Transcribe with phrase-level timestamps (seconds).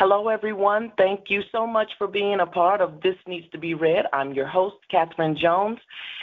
[0.00, 0.92] Hello, everyone.
[0.96, 4.06] Thank you so much for being a part of This Needs to Be Read.
[4.14, 5.78] I'm your host, Katherine Jones.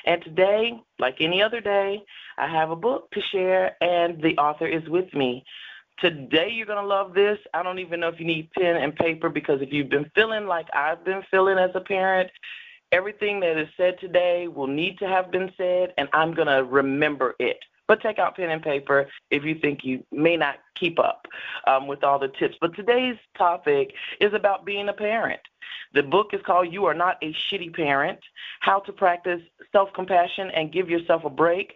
[0.08, 2.04] And today, like any other day,
[2.40, 5.46] I have a book to share, and the author is with me.
[6.00, 7.38] Today, you're going to love this.
[7.54, 10.48] I don't even know if you need pen and paper because if you've been feeling
[10.48, 12.32] like I've been feeling as a parent,
[12.92, 16.64] everything that is said today will need to have been said, and I'm going to
[16.64, 21.00] remember it but take out pen and paper if you think you may not keep
[21.00, 21.26] up
[21.66, 22.56] um, with all the tips.
[22.60, 25.40] But today's topic is about being a parent.
[25.94, 28.20] The book is called You Are Not a Shitty Parent
[28.60, 31.74] How to Practice Self Compassion and Give Yourself a Break.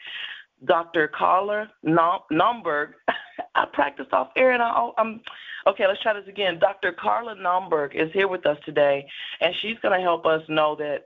[0.66, 1.08] Dr.
[1.08, 2.94] Carla Naumburg,
[3.56, 5.22] I practiced off air and I, I'm
[5.66, 5.88] okay.
[5.88, 6.60] Let's try this again.
[6.60, 6.92] Dr.
[6.92, 9.08] Carla Naumburg is here with us today,
[9.40, 11.06] and she's going to help us know that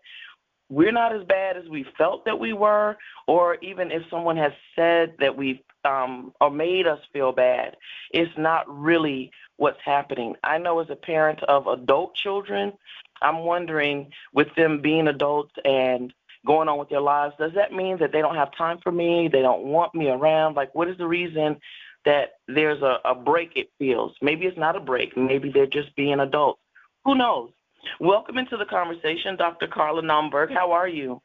[0.70, 4.52] we're not as bad as we felt that we were, or even if someone has
[4.76, 7.78] said that we um, or made us feel bad,
[8.12, 10.36] it's not really what's happening.
[10.44, 12.74] I know as a parent of adult children,
[13.22, 16.12] I'm wondering with them being adults and
[16.46, 19.28] going on with their lives, does that mean that they don't have time for me?
[19.28, 20.56] They don't want me around?
[20.56, 21.58] Like, what is the reason
[22.06, 24.14] that there's a, a break, it feels?
[24.22, 25.18] Maybe it's not a break.
[25.18, 26.62] Maybe they're just being adults.
[27.04, 27.52] Who knows?
[28.00, 29.68] Welcome into the conversation, Dr.
[29.68, 30.52] Carla Naumburg.
[30.52, 31.22] How are you?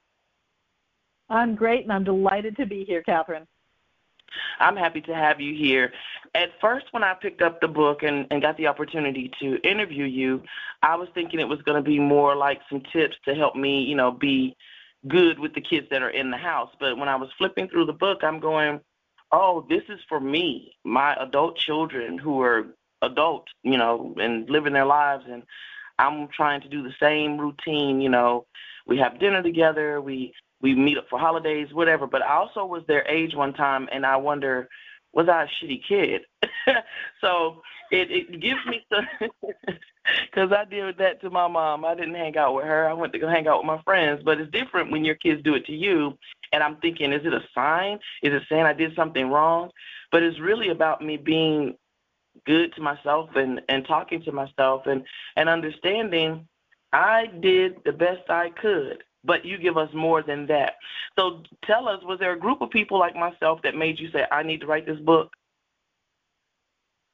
[1.28, 3.47] I'm great, and I'm delighted to be here, Katherine.
[4.58, 5.92] I'm happy to have you here.
[6.34, 10.05] At first, when I picked up the book and, and got the opportunity to interview
[10.05, 10.42] you,
[10.83, 13.83] I was thinking it was going to be more like some tips to help me,
[13.83, 14.56] you know, be
[15.08, 16.70] good with the kids that are in the house.
[16.78, 18.80] But when I was flipping through the book, I'm going,
[19.33, 22.67] oh, this is for me, my adult children who are
[23.02, 25.24] adults, you know, and living their lives.
[25.28, 25.42] And
[26.00, 28.00] I'm trying to do the same routine.
[28.00, 28.46] You know,
[28.86, 32.06] we have dinner together, we we meet up for holidays, whatever.
[32.06, 34.68] But I also was their age one time, and I wonder,
[35.12, 36.22] was I a shitty kid?
[37.20, 39.06] so it it gives me some
[40.30, 41.84] because I did that to my mom.
[41.84, 42.89] I didn't hang out with her.
[42.89, 44.22] I went to go hang out with my friends.
[44.24, 46.16] But it's different when your kids do it to you.
[46.52, 47.98] And I'm thinking, is it a sign?
[48.22, 49.70] Is it saying I did something wrong?
[50.10, 51.77] But it's really about me being
[52.46, 55.05] good to myself and and talking to myself and
[55.36, 56.46] and understanding
[56.92, 60.74] I did the best I could but you give us more than that.
[61.18, 64.24] So tell us, was there a group of people like myself that made you say,
[64.30, 65.33] I need to write this book?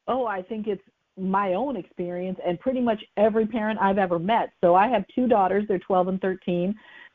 [0.08, 0.82] Oh, I think it's
[1.18, 4.52] my own experience and pretty much every parent I've ever met.
[4.60, 6.74] So I have two daughters, they're 12 and 13.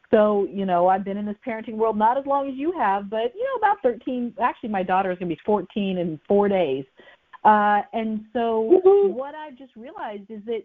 [0.09, 3.09] So, you know, I've been in this parenting world not as long as you have,
[3.09, 4.33] but, you know, about 13.
[4.41, 6.83] Actually, my daughter is going to be 14 in four days.
[7.43, 10.63] Uh, and so what I've just realized is that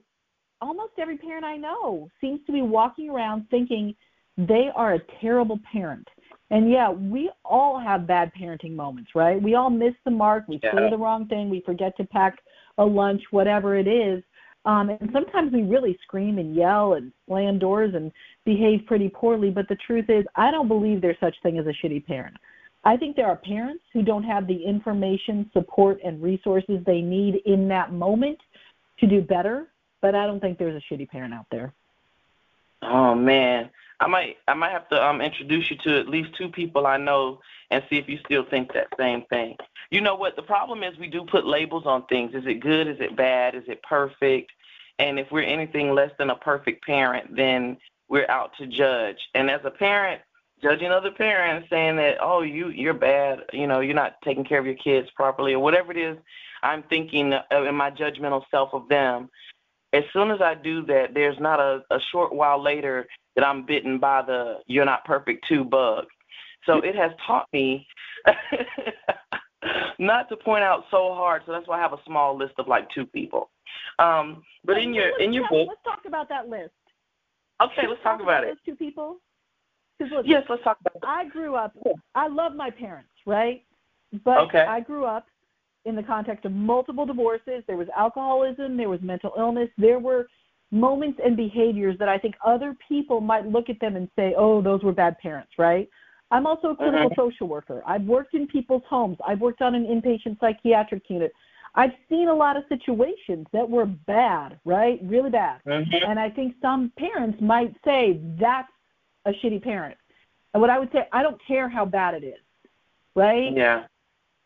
[0.61, 3.95] almost every parent I know seems to be walking around thinking
[4.37, 6.07] they are a terrible parent.
[6.51, 9.41] And yeah, we all have bad parenting moments, right?
[9.43, 10.45] We all miss the mark.
[10.47, 10.73] We yeah.
[10.73, 11.51] say the wrong thing.
[11.51, 12.39] We forget to pack
[12.79, 14.23] a lunch, whatever it is.
[14.65, 18.13] Um, and sometimes we really scream and yell and slam doors and
[18.45, 19.51] behave pretty poorly.
[19.51, 22.37] But the truth is, I don't believe there's such thing as a shitty parent.
[22.87, 27.43] I think there are parents who don't have the information, support, and resources they need
[27.45, 28.39] in that moment
[29.01, 29.67] to do better.
[30.01, 31.73] But I don't think there's a shitty parent out there.
[32.83, 36.49] Oh man, I might I might have to um introduce you to at least two
[36.49, 37.41] people I know
[37.73, 39.57] and see if you still think that same thing.
[39.91, 42.35] You know what the problem is we do put labels on things.
[42.35, 42.87] Is it good?
[42.87, 43.57] Is it bad?
[43.57, 44.53] Is it perfect?
[45.01, 49.19] And if we're anything less than a perfect parent, then we're out to judge.
[49.35, 50.23] And as a parent,
[50.63, 54.59] judging other parents saying that oh you you're bad you know you're not taking care
[54.59, 56.17] of your kids properly or whatever it is
[56.63, 59.29] i'm thinking in my judgmental self of them
[59.93, 63.07] as soon as i do that there's not a, a short while later
[63.37, 66.07] that i'm bitten by the you're not perfect too bug.
[66.65, 67.87] So it has taught me
[70.01, 72.67] not to point out so hard so that's why i have a small list of
[72.67, 73.51] like two people.
[73.99, 76.73] Um but in your in your book let's talk about that list.
[77.63, 78.59] Okay let's talk, about it.
[78.65, 79.21] two people
[80.25, 81.07] yes, let's talk about that.
[81.07, 81.77] I grew up.
[82.15, 83.63] I love my parents, right?
[84.25, 84.61] But okay.
[84.61, 85.27] I grew up
[85.85, 87.63] in the context of multiple divorces.
[87.67, 88.77] There was alcoholism.
[88.77, 89.69] There was mental illness.
[89.79, 90.27] There were
[90.71, 94.61] moments and behaviors that I think other people might look at them and say, "Oh,
[94.61, 95.89] those were bad parents," right?
[96.31, 97.21] I'm also a clinical mm-hmm.
[97.21, 97.83] social worker.
[97.87, 99.17] I've worked in people's homes.
[99.27, 101.33] I've worked on an inpatient psychiatric unit.
[101.77, 104.99] I've seen a lot of situations that were bad, right?
[105.05, 105.61] Really bad.
[105.67, 106.11] Mm-hmm.
[106.11, 108.73] And I think some parents might say that's
[109.27, 109.99] a shitty parent.
[110.55, 112.41] And what I would say, I don't care how bad it is,
[113.15, 113.53] right?
[113.55, 113.85] Yeah.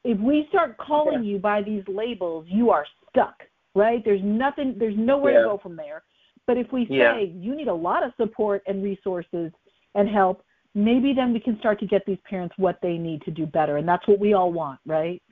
[0.03, 1.33] If we start calling yeah.
[1.33, 3.43] you by these labels, you are stuck,
[3.75, 4.03] right?
[4.05, 5.39] There's nothing, there's nowhere yeah.
[5.41, 6.03] to go from there.
[6.47, 7.19] But if we say yeah.
[7.21, 9.53] you need a lot of support and resources
[9.95, 10.45] and help,
[10.75, 13.77] maybe then we can start to get these parents what they need to do better.
[13.77, 15.23] And that's what we all want, right?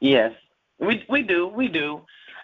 [0.00, 0.32] Yes,
[0.78, 2.02] we we do, we do.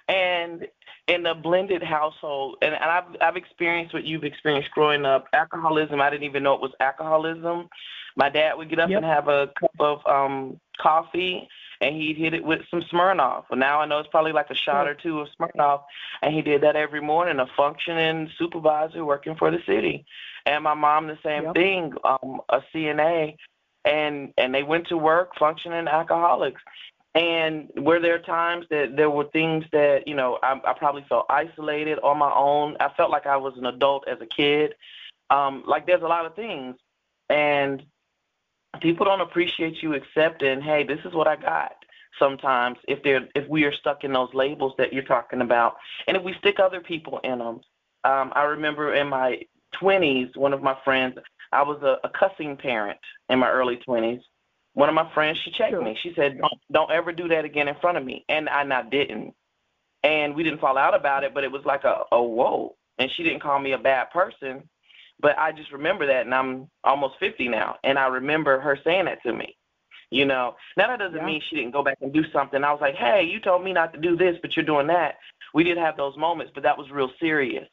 [0.09, 0.67] And
[1.09, 5.27] in a blended household, and, and I've I've experienced what you've experienced growing up.
[5.33, 7.69] Alcoholism, I didn't even know it was alcoholism.
[8.17, 8.99] My dad would get up yep.
[8.99, 11.49] and have a cup of um coffee,
[11.81, 13.45] and he'd hit it with some Smirnoff.
[13.51, 15.83] Well, now I know it's probably like a shot or two of Smirnoff,
[16.23, 17.41] and he did that every morning.
[17.41, 20.05] A functioning supervisor working for the city,
[20.47, 21.55] and my mom the same yep.
[21.55, 23.37] thing, um, a CNA,
[23.85, 26.63] and and they went to work functioning alcoholics.
[27.15, 31.27] And were there times that there were things that you know I, I probably felt
[31.29, 32.77] isolated on my own.
[32.81, 34.75] I felt like I was an adult as a kid.
[35.29, 36.77] Um, like there's a lot of things,
[37.29, 37.83] and
[38.81, 40.63] people don't appreciate you accepting.
[40.63, 41.73] Hey, this is what I got.
[42.19, 45.77] Sometimes if they're if we are stuck in those labels that you're talking about,
[46.07, 47.61] and if we stick other people in them.
[48.05, 49.43] Um, I remember in my
[49.81, 51.19] 20s, one of my friends,
[51.53, 52.99] I was a, a cussing parent
[53.29, 54.23] in my early 20s
[54.75, 55.83] one of my friends, she checked sure.
[55.83, 55.97] me.
[56.03, 58.25] She said, don't, don't ever do that again in front of me.
[58.29, 59.35] And I, I didn't.
[60.03, 62.75] And we didn't fall out about it, but it was like a, a whoa.
[62.99, 64.69] And she didn't call me a bad person.
[65.21, 67.77] But I just remember that, and I'm almost 50 now.
[67.85, 69.57] And I remember her saying that to me.
[70.11, 71.25] You know, now that doesn't yeah.
[71.25, 72.63] mean she didn't go back and do something.
[72.63, 75.15] I was like, hey, you told me not to do this, but you're doing that.
[75.55, 77.67] We did have those moments, but that was real serious,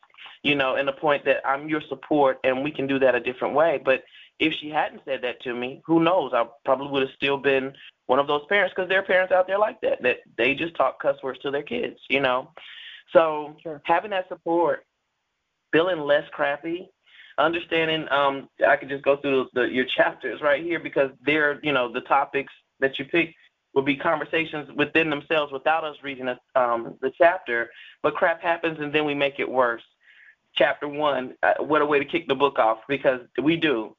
[0.43, 3.19] you know, and the point that I'm your support and we can do that a
[3.19, 3.79] different way.
[3.83, 4.03] But
[4.39, 6.31] if she hadn't said that to me, who knows?
[6.33, 7.73] I probably would have still been
[8.05, 10.75] one of those parents because there are parents out there like that that they just
[10.75, 12.51] talk cuss words to their kids, you know.
[13.11, 13.81] So sure.
[13.85, 14.85] having that support,
[15.71, 16.89] feeling less crappy,
[17.37, 18.07] understanding.
[18.11, 21.91] Um, I could just go through the, your chapters right here because they're, you know,
[21.91, 23.35] the topics that you pick
[23.73, 27.69] will be conversations within themselves without us reading a, um, the chapter.
[28.03, 29.83] But crap happens and then we make it worse.
[30.55, 33.95] Chapter one, uh, what a way to kick the book off because we do.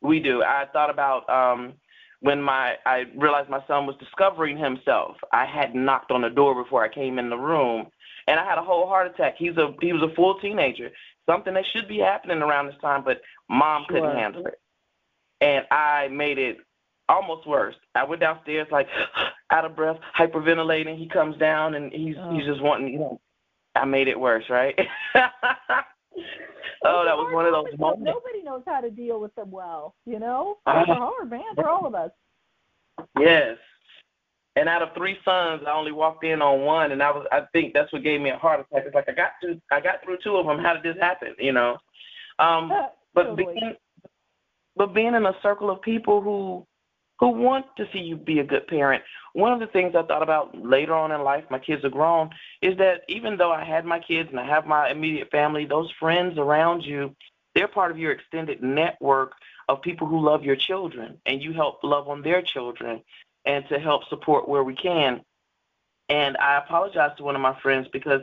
[0.00, 0.42] We do.
[0.42, 1.74] I thought about um,
[2.20, 5.16] when my I realized my son was discovering himself.
[5.32, 7.88] I had knocked on the door before I came in the room,
[8.26, 9.36] and I had a whole heart attack.
[9.38, 10.90] He's a he was a full teenager,
[11.26, 14.00] something that should be happening around this time, but mom sure.
[14.00, 14.60] couldn't handle it,
[15.40, 16.58] and I made it
[17.10, 17.74] almost worse.
[17.94, 18.88] I went downstairs like
[19.50, 20.96] out of breath, hyperventilating.
[20.96, 22.34] He comes down and he's oh.
[22.34, 22.92] he's just wanting.
[22.92, 23.20] You know,
[23.74, 24.74] I made it worse, right?
[25.16, 28.04] oh, that was one of those moments.
[28.04, 30.58] Nobody knows how to deal with them well, you know?
[30.66, 32.10] It's uh, hard, man, for all of us.
[33.18, 33.56] Yes.
[34.56, 37.42] And out of three sons, I only walked in on one, and I was I
[37.52, 38.82] think that's what gave me a heart attack.
[38.84, 40.58] It's like I got to I got through two of them.
[40.58, 41.34] How did this happen?
[41.38, 41.78] You know.
[42.40, 42.68] Um,
[43.14, 43.54] but totally.
[43.54, 43.74] being
[44.76, 46.66] but being in a circle of people who
[47.20, 49.02] who want to see you be a good parent.
[49.34, 52.30] One of the things I thought about later on in life, my kids are grown,
[52.62, 55.92] is that even though I had my kids and I have my immediate family, those
[56.00, 57.14] friends around you,
[57.54, 59.32] they're part of your extended network
[59.68, 63.02] of people who love your children and you help love on their children
[63.44, 65.20] and to help support where we can.
[66.08, 68.22] And I apologize to one of my friends because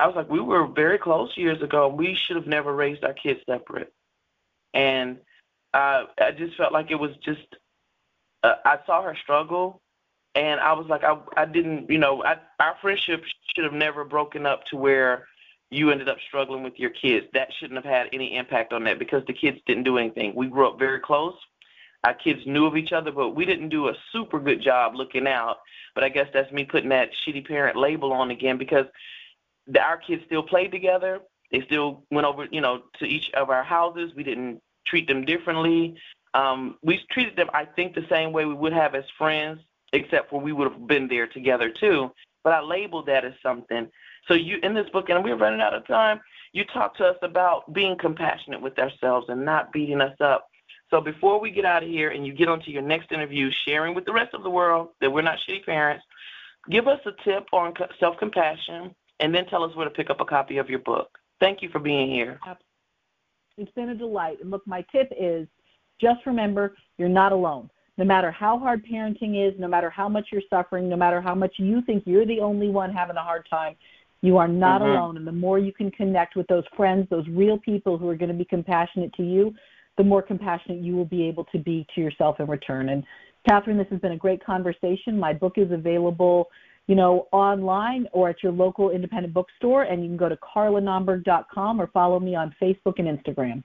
[0.00, 1.88] I was like, we were very close years ago.
[1.88, 3.92] We should have never raised our kids separate.
[4.74, 5.18] And
[5.72, 7.46] uh, I just felt like it was just
[8.42, 9.80] uh, I saw her struggle,
[10.34, 13.22] and I was like, I I didn't, you know, I, our friendship
[13.54, 15.26] should have never broken up to where
[15.70, 17.26] you ended up struggling with your kids.
[17.32, 20.34] That shouldn't have had any impact on that because the kids didn't do anything.
[20.34, 21.34] We grew up very close.
[22.04, 25.26] Our kids knew of each other, but we didn't do a super good job looking
[25.26, 25.58] out.
[25.94, 28.86] But I guess that's me putting that shitty parent label on again because
[29.66, 31.20] the, our kids still played together.
[31.52, 34.12] They still went over, you know, to each of our houses.
[34.16, 35.96] We didn't treat them differently.
[36.34, 39.60] Um, we treated them, I think, the same way we would have as friends,
[39.92, 42.10] except for we would have been there together too.
[42.44, 43.88] But I labeled that as something.
[44.26, 46.20] So you in this book, and we're running out of time.
[46.52, 50.48] You talk to us about being compassionate with ourselves and not beating us up.
[50.90, 53.94] So before we get out of here and you get onto your next interview, sharing
[53.94, 56.04] with the rest of the world that we're not shitty parents,
[56.70, 60.24] give us a tip on self-compassion, and then tell us where to pick up a
[60.26, 61.08] copy of your book.
[61.40, 62.38] Thank you for being here.
[63.56, 64.38] It's been a delight.
[64.42, 65.48] And look, my tip is
[66.02, 67.70] just remember you're not alone.
[67.98, 71.34] No matter how hard parenting is, no matter how much you're suffering, no matter how
[71.34, 73.76] much you think you're the only one having a hard time,
[74.22, 74.90] you are not mm-hmm.
[74.90, 75.16] alone.
[75.18, 78.30] And the more you can connect with those friends, those real people who are going
[78.30, 79.54] to be compassionate to you,
[79.98, 82.88] the more compassionate you will be able to be to yourself in return.
[82.88, 83.04] And
[83.48, 85.18] Katherine, this has been a great conversation.
[85.18, 86.48] My book is available,
[86.86, 91.80] you know, online or at your local independent bookstore, and you can go to carlanaumburg.com
[91.80, 93.62] or follow me on Facebook and Instagram.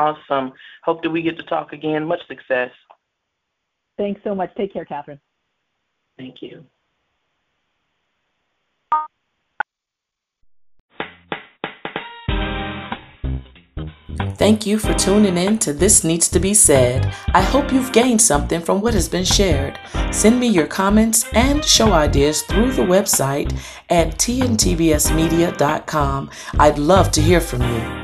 [0.00, 0.52] Awesome.
[0.82, 2.06] Hope that we get to talk again.
[2.06, 2.70] Much success.
[3.98, 4.50] Thanks so much.
[4.56, 5.20] Take care, Katherine.
[6.16, 6.64] Thank you.
[14.36, 17.14] Thank you for tuning in to This Needs to Be Said.
[17.34, 19.78] I hope you've gained something from what has been shared.
[20.12, 23.52] Send me your comments and show ideas through the website
[23.90, 26.30] at tntbsmedia.com.
[26.58, 27.99] I'd love to hear from you.